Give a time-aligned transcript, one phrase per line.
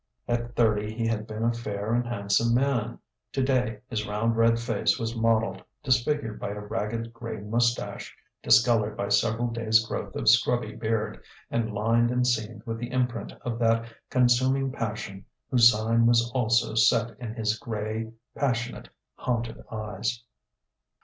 [0.27, 2.97] At thirty he had been a fair and handsome man;
[3.31, 9.09] today his round red face was mottled, disfigured by a ragged grey moustache, discoloured by
[9.09, 13.93] several days' growth of scrubby beard, and lined and seamed with the imprint of that
[14.09, 20.23] consuming passion whose sign was also set in his grey, passionate, haunted eyes.